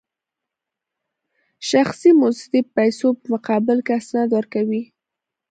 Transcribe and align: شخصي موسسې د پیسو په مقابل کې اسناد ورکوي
شخصي 1.69 2.11
موسسې 2.21 2.47
د 2.53 2.57
پیسو 2.75 3.07
په 3.19 3.25
مقابل 3.33 3.77
کې 3.85 3.93
اسناد 3.99 4.29
ورکوي 4.37 4.83